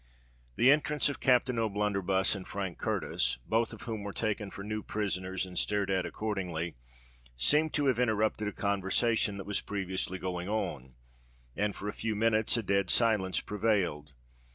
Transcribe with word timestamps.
The 0.55 0.71
entrance 0.71 1.09
of 1.09 1.19
Captain 1.19 1.59
O'Blunderbuss 1.59 2.33
and 2.33 2.47
Frank 2.47 2.79
Curtis, 2.79 3.37
both 3.47 3.71
of 3.71 3.83
whom 3.83 4.01
were 4.01 4.13
taken 4.13 4.49
for 4.49 4.63
new 4.63 4.81
prisoners 4.81 5.45
and 5.45 5.59
stared 5.59 5.91
at 5.91 6.07
accordingly, 6.07 6.73
seemed 7.37 7.75
to 7.75 7.85
have 7.85 7.99
interrupted 7.99 8.47
a 8.47 8.51
conversation 8.51 9.37
that 9.37 9.45
was 9.45 9.61
previously 9.61 10.17
going 10.17 10.49
on;—and 10.49 11.75
for 11.75 11.87
a 11.87 11.93
few 11.93 12.15
minutes 12.15 12.57
a 12.57 12.63
dead 12.63 12.89
silence 12.89 13.41
prevailed. 13.41 14.13